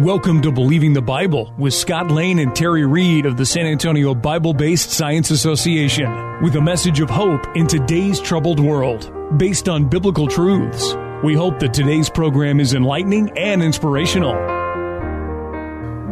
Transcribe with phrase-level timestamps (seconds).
[0.00, 4.14] Welcome to Believing the Bible with Scott Lane and Terry Reed of the San Antonio
[4.14, 9.88] Bible Based Science Association with a message of hope in today's troubled world based on
[9.88, 10.94] biblical truths.
[11.24, 14.34] We hope that today's program is enlightening and inspirational.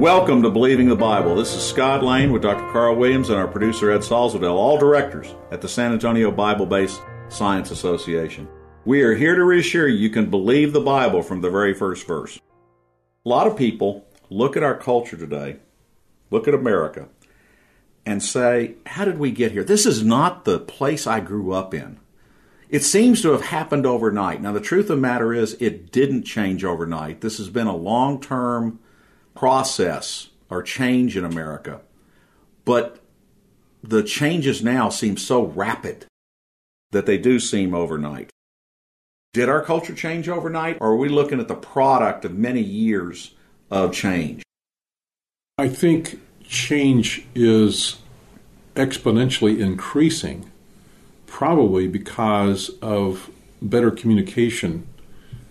[0.00, 1.36] Welcome to Believing the Bible.
[1.36, 2.66] This is Scott Lane with Dr.
[2.72, 7.02] Carl Williams and our producer Ed Salzadell, all directors at the San Antonio Bible Based
[7.28, 8.48] Science Association.
[8.86, 12.06] We are here to reassure you you can believe the Bible from the very first
[12.06, 12.40] verse.
[13.24, 15.56] A lot of people look at our culture today,
[16.30, 17.08] look at America,
[18.04, 19.64] and say, How did we get here?
[19.64, 21.98] This is not the place I grew up in.
[22.68, 24.42] It seems to have happened overnight.
[24.42, 27.20] Now, the truth of the matter is, it didn't change overnight.
[27.20, 28.78] This has been a long term
[29.34, 31.80] process or change in America.
[32.64, 33.00] But
[33.82, 36.06] the changes now seem so rapid
[36.90, 38.30] that they do seem overnight.
[39.34, 43.34] Did our culture change overnight, or are we looking at the product of many years
[43.68, 44.44] of change?
[45.58, 47.96] I think change is
[48.76, 50.52] exponentially increasing,
[51.26, 53.28] probably because of
[53.60, 54.86] better communication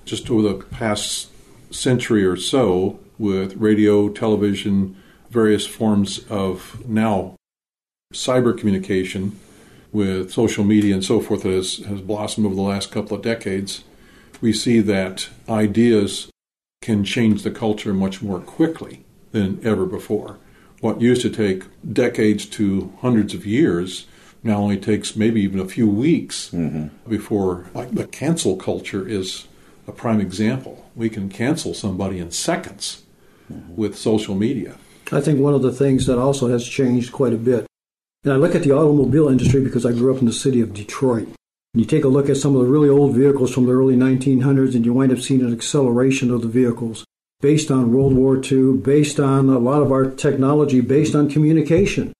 [0.05, 1.29] just over the past
[1.69, 4.95] century or so with radio, television,
[5.29, 7.35] various forms of now
[8.13, 9.37] cyber communication
[9.93, 13.23] with social media and so forth that has, has blossomed over the last couple of
[13.23, 13.83] decades,
[14.41, 16.29] we see that ideas
[16.81, 20.37] can change the culture much more quickly than ever before.
[20.81, 21.63] What used to take
[21.93, 24.05] decades to hundreds of years
[24.43, 26.87] now only takes maybe even a few weeks mm-hmm.
[27.09, 29.47] before, like the cancel culture is
[29.87, 30.89] a prime example.
[30.95, 33.03] We can cancel somebody in seconds
[33.49, 33.75] mm-hmm.
[33.77, 34.75] with social media.
[35.11, 37.65] I think one of the things that also has changed quite a bit
[38.23, 40.73] and I look at the automobile industry because I grew up in the city of
[40.73, 41.27] Detroit.
[41.73, 43.95] And you take a look at some of the really old vehicles from the early
[43.95, 47.03] 1900s, and you wind up seeing an acceleration of the vehicles
[47.41, 52.13] based on World War II, based on a lot of our technology, based on communication.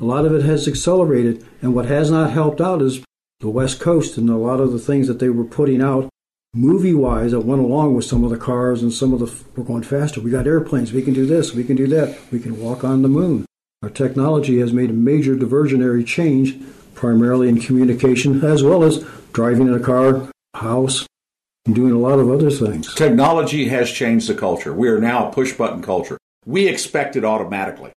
[0.00, 3.04] A lot of it has accelerated, and what has not helped out is
[3.40, 6.08] the West Coast and a lot of the things that they were putting out
[6.54, 9.64] movie wise that went along with some of the cars and some of the we're
[9.64, 10.20] going faster.
[10.20, 13.02] We got airplanes, we can do this, we can do that, we can walk on
[13.02, 13.44] the moon.
[13.84, 16.58] Our technology has made a major diversionary change,
[16.94, 21.06] primarily in communication, as well as driving in a car, house,
[21.66, 22.94] and doing a lot of other things.
[22.94, 24.72] Technology has changed the culture.
[24.72, 26.16] We are now a push button culture.
[26.46, 27.92] We expect it automatically.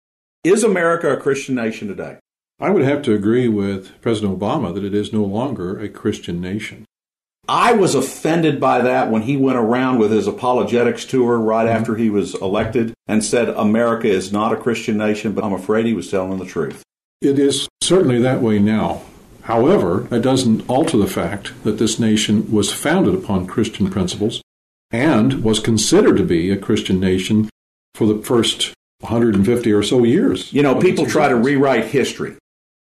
[0.43, 2.17] Is America a Christian nation today?
[2.59, 6.41] I would have to agree with President Obama that it is no longer a Christian
[6.41, 6.85] nation.
[7.47, 11.77] I was offended by that when he went around with his apologetics tour right mm-hmm.
[11.77, 15.85] after he was elected and said America is not a Christian nation, but I'm afraid
[15.85, 16.83] he was telling the truth.
[17.21, 19.03] It is certainly that way now.
[19.43, 24.41] However, that doesn't alter the fact that this nation was founded upon Christian principles
[24.91, 27.49] and was considered to be a Christian nation
[27.93, 30.51] for the first 150 or so years.
[30.51, 32.35] You know, people try to rewrite history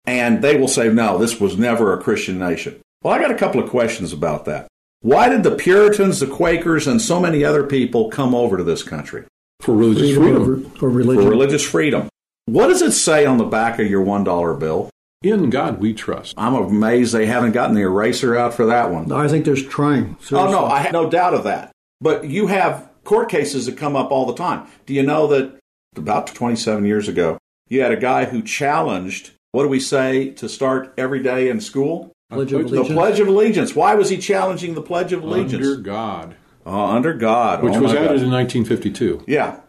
[0.07, 2.81] and they will say, no, this was never a Christian nation.
[3.01, 4.67] Well, I got a couple of questions about that.
[5.01, 8.83] Why did the Puritans, the Quakers, and so many other people come over to this
[8.83, 9.23] country?
[9.61, 10.69] For religious freedom.
[10.71, 11.23] For religion.
[11.23, 12.09] For religious freedom.
[12.45, 14.89] What does it say on the back of your $1 bill?
[15.21, 16.33] In God we trust.
[16.37, 19.11] I'm amazed they haven't gotten the eraser out for that one.
[19.11, 20.17] I think there's trying.
[20.19, 20.37] Seriously.
[20.37, 21.71] Oh, no, I have no doubt of that.
[22.01, 24.67] But you have court cases that come up all the time.
[24.85, 25.57] Do you know that
[25.95, 30.49] about 27 years ago, you had a guy who challenged, what do we say, to
[30.49, 32.11] start every day in school?
[32.29, 33.75] Pledge of The Pledge of Allegiance.
[33.75, 35.65] Why was he challenging the Pledge of Allegiance?
[35.65, 36.35] Under God.
[36.65, 37.63] Uh, under God.
[37.63, 38.21] Which oh was added God.
[38.21, 39.23] in 1952.
[39.25, 39.61] Yeah.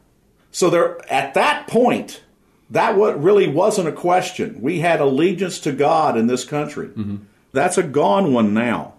[0.50, 2.22] So there, at that point,
[2.68, 4.60] that what really wasn't a question.
[4.60, 6.88] We had allegiance to God in this country.
[6.88, 7.16] Mm-hmm.
[7.52, 8.94] That's a gone one now.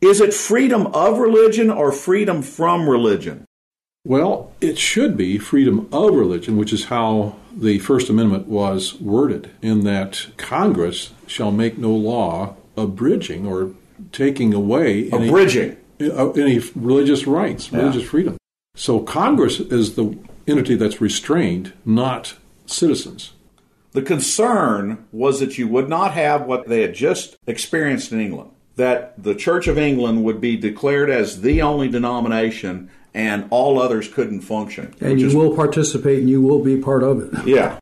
[0.00, 3.44] Is it freedom of religion or freedom from religion?
[4.04, 9.52] Well, it should be freedom of religion, which is how the First Amendment was worded,
[9.62, 13.70] in that Congress shall make no law abridging or
[14.10, 17.80] taking away any, abridging uh, any religious rights, yeah.
[17.80, 18.36] religious freedom.
[18.74, 22.34] So Congress is the entity that's restrained, not
[22.66, 23.32] citizens.
[23.92, 28.50] The concern was that you would not have what they had just experienced in England,
[28.76, 34.08] that the Church of England would be declared as the only denomination and all others
[34.08, 34.94] couldn't function.
[35.02, 37.46] And you is, will participate and you will be part of it.
[37.46, 37.78] Yeah.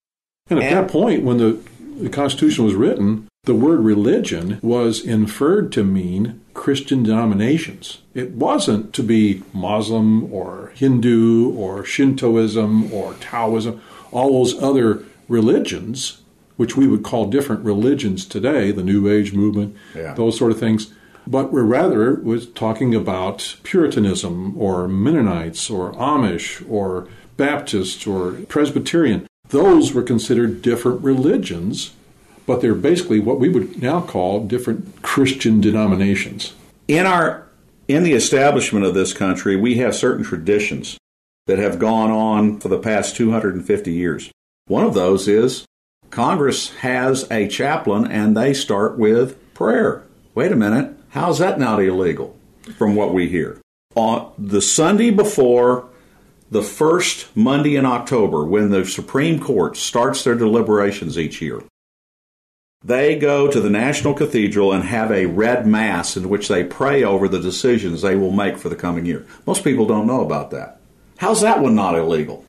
[0.49, 1.61] And at And- that point, when the,
[2.01, 7.99] the Constitution was written, the word religion was inferred to mean Christian denominations.
[8.15, 13.81] It wasn't to be Muslim or Hindu or Shintoism or Taoism,
[14.13, 16.21] all those other religions,
[16.57, 20.13] which we would call different religions today, the New Age movement, Yeah.
[20.13, 20.89] those sort of things.
[21.27, 27.09] But we're rather was talking about Puritanism or Mennonites or Amish or
[27.39, 29.27] Baptists or Presbyterian.
[29.49, 31.93] Those were considered different religions,
[32.51, 36.53] but they're basically what we would now call different Christian denominations.
[36.89, 37.47] In our
[37.87, 40.99] in the establishment of this country, we have certain traditions
[41.47, 44.33] that have gone on for the past 250 years.
[44.67, 45.65] One of those is
[46.11, 50.03] Congress has a chaplain and they start with prayer.
[50.35, 52.37] Wait a minute, how's that not illegal
[52.77, 53.61] from what we hear?
[53.95, 55.89] On the Sunday before
[56.51, 61.63] the first Monday in October, when the Supreme Court starts their deliberations each year,
[62.83, 67.05] they go to the National Cathedral and have a red mass in which they pray
[67.05, 69.27] over the decisions they will make for the coming year.
[69.47, 70.81] Most people don't know about that.
[71.19, 72.47] How's that one not illegal?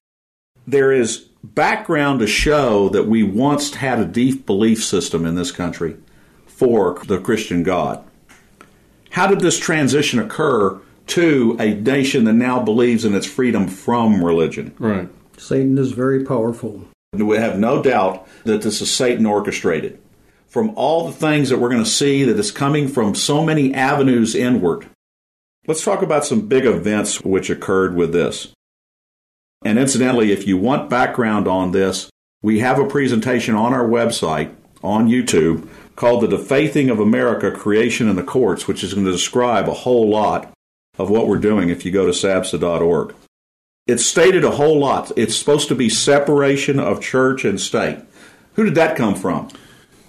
[0.66, 5.52] There is background to show that we once had a deep belief system in this
[5.52, 5.98] country
[6.46, 8.04] for the Christian God.
[9.10, 14.24] How did this transition occur to a nation that now believes in its freedom from
[14.24, 14.74] religion?
[14.80, 15.10] Right.
[15.38, 16.88] Satan is very powerful.
[17.12, 20.01] We have no doubt that this is Satan orchestrated.
[20.52, 23.74] From all the things that we're going to see that is coming from so many
[23.74, 24.86] avenues inward,
[25.66, 28.50] let's talk about some big events which occurred with this.
[29.64, 32.10] And incidentally, if you want background on this,
[32.42, 34.54] we have a presentation on our website
[34.84, 39.12] on YouTube called The Defaithing of America Creation in the Courts, which is going to
[39.14, 40.52] describe a whole lot
[40.98, 43.16] of what we're doing if you go to sabsa.org.
[43.88, 45.14] It's stated a whole lot.
[45.16, 48.00] It's supposed to be separation of church and state.
[48.56, 49.48] Who did that come from?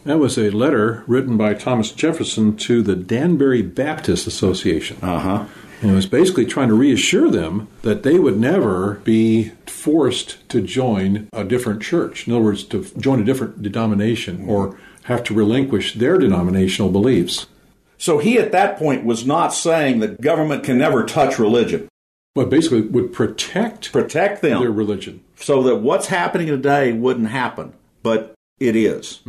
[0.04, 4.96] That was a letter written by Thomas Jefferson to the Danbury Baptist Association.
[5.00, 5.44] Uh huh.
[5.80, 10.60] And it was basically trying to reassure them that they would never be forced to
[10.60, 12.26] join a different church.
[12.26, 17.46] In other words, to join a different denomination or have to relinquish their denominational beliefs.
[17.98, 21.88] So he at that point was not saying that government can never touch religion.
[22.34, 24.60] But basically would protect Protect them.
[24.62, 25.22] their religion.
[25.36, 29.20] so that what's happening today wouldn't happen, but it is.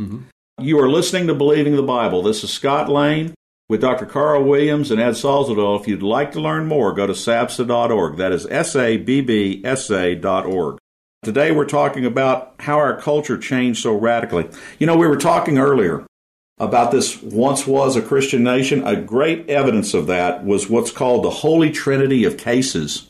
[0.60, 2.22] You are listening to Believing the Bible.
[2.22, 3.34] This is Scott Lane
[3.68, 4.06] with Dr.
[4.06, 5.80] Carl Williams and Ed Salzadell.
[5.80, 8.16] If you'd like to learn more, go to sabsa.org.
[8.18, 10.78] That is S A B B S A dot org.
[11.24, 14.48] Today we're talking about how our culture changed so radically.
[14.78, 16.06] You know, we were talking earlier
[16.58, 18.86] about this once was a Christian nation.
[18.86, 23.08] A great evidence of that was what's called the Holy Trinity of cases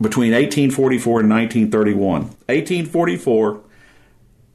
[0.00, 2.22] between 1844 and 1931.
[2.46, 3.60] 1844,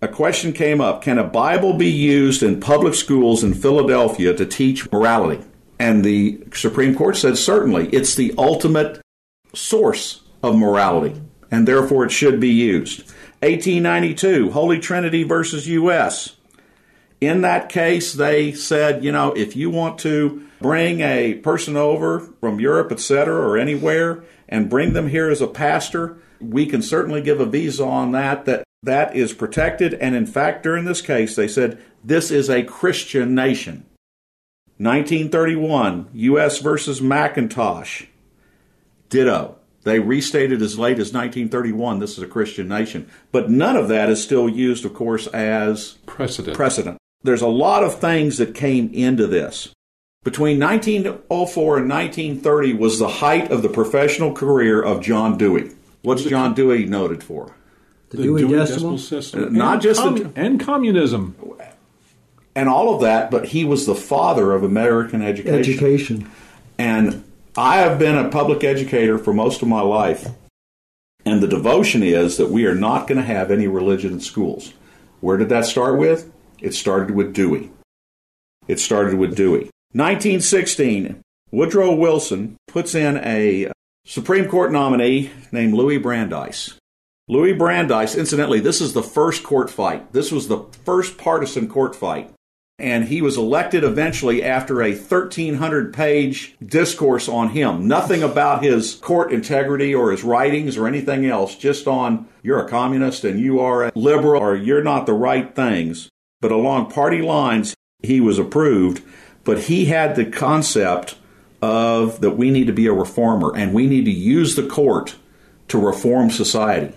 [0.03, 4.45] a question came up Can a Bible be used in public schools in Philadelphia to
[4.45, 5.44] teach morality?
[5.79, 7.88] And the Supreme Court said certainly.
[7.89, 9.01] It's the ultimate
[9.53, 13.00] source of morality, and therefore it should be used.
[13.41, 16.35] 1892, Holy Trinity versus U.S.
[17.19, 22.19] In that case, they said, you know, if you want to bring a person over
[22.39, 27.22] from Europe, etc., or anywhere, and bring them here as a pastor, we can certainly
[27.22, 28.45] give a visa on that.
[28.45, 29.93] That that is protected.
[29.95, 33.85] And in fact, during this case, they said this is a Christian nation.
[34.77, 36.59] 1931, U.S.
[36.59, 38.05] versus Macintosh.
[39.09, 39.57] Ditto.
[39.83, 43.09] They restated as late as 1931 this is a Christian nation.
[43.31, 46.55] But none of that is still used, of course, as Precedent.
[46.55, 46.97] precedent.
[47.21, 49.73] There's a lot of things that came into this.
[50.23, 55.71] Between 1904 and 1930 was the height of the professional career of John Dewey.
[56.01, 57.55] What's John Dewey noted for?
[58.13, 58.98] The, Dewey, Decimal.
[58.98, 59.43] System.
[59.46, 61.36] Uh, not And just the- and communism.
[62.55, 65.60] And all of that, but he was the father of American education.
[65.60, 66.32] Education.
[66.77, 67.24] And
[67.58, 70.27] I have been a public educator for most of my life.
[71.25, 74.74] And the devotion is that we are not going to have any religion in schools.
[75.22, 76.32] Where did that start with?
[76.62, 77.72] It started with Dewey.
[78.67, 79.70] It started with Dewey.
[79.93, 83.72] 1916, Woodrow Wilson puts in a
[84.05, 86.75] Supreme Court nominee named Louis Brandeis.
[87.27, 90.12] Louis Brandeis, incidentally, this is the first court fight.
[90.12, 92.34] This was the first partisan court fight
[92.80, 97.88] and he was elected eventually after a 1300 page discourse on him.
[97.88, 102.70] Nothing about his court integrity or his writings or anything else, just on you're a
[102.70, 106.10] communist and you are a liberal or you're not the right things.
[106.42, 109.03] But along party lines, he was approved.
[109.44, 111.15] But he had the concept
[111.62, 115.15] of that we need to be a reformer and we need to use the court
[115.68, 116.94] to reform society.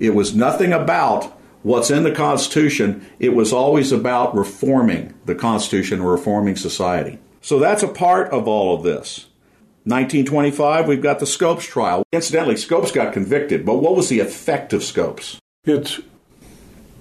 [0.00, 6.00] It was nothing about what's in the Constitution, it was always about reforming the Constitution,
[6.00, 7.18] or reforming society.
[7.40, 9.26] So that's a part of all of this.
[9.84, 12.04] 1925, we've got the Scopes trial.
[12.12, 15.40] Incidentally, Scopes got convicted, but what was the effect of Scopes?
[15.64, 15.98] It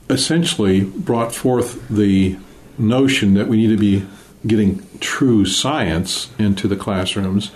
[0.10, 2.38] essentially brought forth the
[2.78, 4.06] notion that we need to be
[4.46, 7.52] getting true science into the classrooms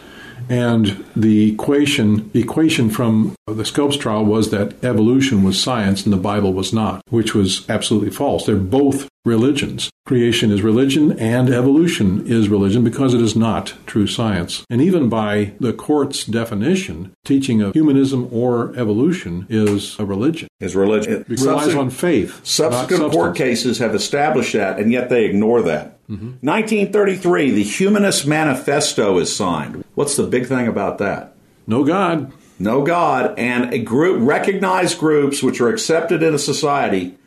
[0.50, 6.18] and the equation equation from the Scopes trial was that evolution was science and the
[6.18, 8.46] Bible was not, which was absolutely false.
[8.46, 9.90] They're both religions.
[10.06, 14.66] Creation is religion and evolution is religion because it is not true science.
[14.70, 20.48] And even by the court's definition, teaching of humanism or evolution is a religion.
[20.60, 21.14] Is religion.
[21.14, 22.44] It relies on faith.
[22.46, 25.99] Subsequent court cases have established that, and yet they ignore that.
[26.10, 26.46] Mm-hmm.
[26.46, 29.84] 1933, the Humanist Manifesto is signed.
[29.94, 31.36] What's the big thing about that?
[31.68, 32.34] No God.
[32.58, 37.18] No God, and a group, recognized groups which are accepted in a society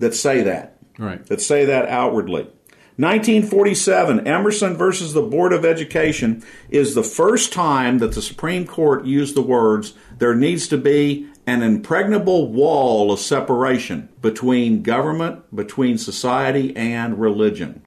[0.00, 0.76] that say that.
[0.98, 1.24] Right.
[1.26, 2.48] That say that outwardly.
[2.96, 9.04] 1947, Everson versus the Board of Education is the first time that the Supreme Court
[9.04, 15.96] used the words, there needs to be an impregnable wall of separation between government, between
[15.96, 17.82] society, and religion.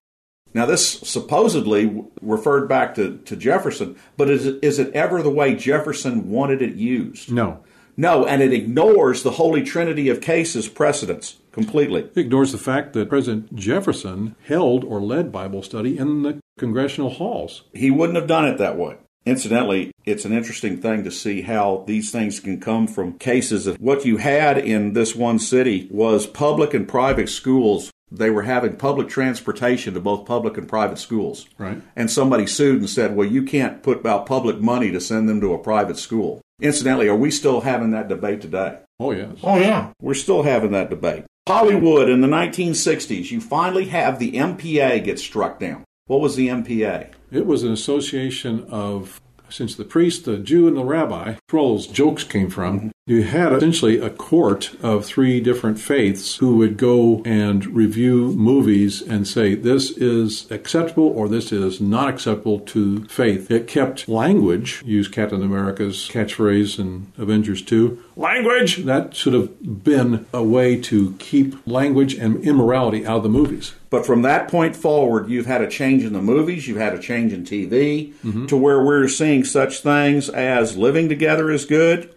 [0.55, 5.29] Now, this supposedly referred back to, to Jefferson, but is it, is it ever the
[5.29, 7.29] way Jefferson wanted it used?
[7.29, 7.59] No.
[7.97, 12.03] No, and it ignores the holy trinity of cases precedents completely.
[12.03, 17.09] It ignores the fact that President Jefferson held or led Bible study in the congressional
[17.09, 17.63] halls.
[17.73, 18.95] He wouldn't have done it that way.
[19.25, 23.75] Incidentally, it's an interesting thing to see how these things can come from cases of
[23.81, 28.77] what you had in this one city was public and private schools they were having
[28.77, 31.47] public transportation to both public and private schools.
[31.57, 31.81] Right.
[31.95, 35.41] And somebody sued and said, well, you can't put out public money to send them
[35.41, 36.41] to a private school.
[36.61, 38.79] Incidentally, are we still having that debate today?
[38.99, 39.37] Oh, yes.
[39.43, 39.91] Oh, yeah.
[40.01, 41.25] We're still having that debate.
[41.47, 45.83] Hollywood in the 1960s, you finally have the MPA get struck down.
[46.07, 47.11] What was the MPA?
[47.31, 49.19] It was an association of
[49.49, 52.89] since the priest, the Jew, and the rabbi, where all those jokes came from, mm-hmm.
[53.07, 58.99] You had essentially a court of three different faiths who would go and review movies
[58.99, 63.51] and say this is acceptable or this is not acceptable to faith.
[63.51, 68.77] It kept language, use Captain America's catchphrase in Avengers 2, language!
[68.77, 73.75] That should have been a way to keep language and immorality out of the movies.
[73.91, 76.99] But from that point forward, you've had a change in the movies, you've had a
[76.99, 78.47] change in TV, mm-hmm.
[78.47, 82.09] to where we're seeing such things as living together is good,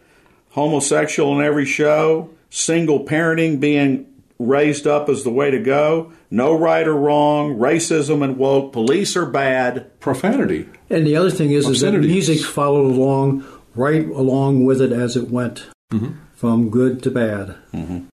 [0.50, 4.06] homosexual in every show, single parenting being
[4.38, 9.16] raised up as the way to go, no right or wrong, racism and woke, police
[9.16, 10.68] are bad, profanity.
[10.88, 15.16] And the other thing is, is that music followed along right along with it as
[15.16, 16.12] it went mm-hmm.
[16.34, 17.56] from good to bad.
[17.72, 18.08] Mm-hmm.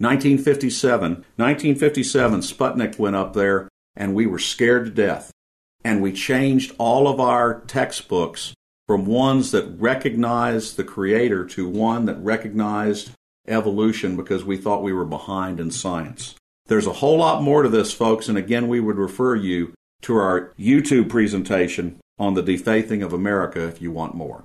[0.00, 5.32] 1957, 1957, Sputnik went up there and we were scared to death.
[5.84, 8.52] And we changed all of our textbooks
[8.88, 13.10] from ones that recognized the creator to one that recognized
[13.46, 16.34] evolution because we thought we were behind in science.
[16.66, 20.16] There's a whole lot more to this, folks, and again, we would refer you to
[20.16, 24.44] our YouTube presentation on the defaithing of America if you want more.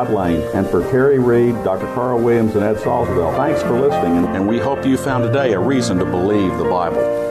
[0.09, 0.41] Lane.
[0.53, 1.85] And for Terry Reed, Dr.
[1.93, 4.25] Carl Williams, and Ed Salzville, thanks for listening.
[4.35, 7.30] And we hope you found today a reason to believe the Bible.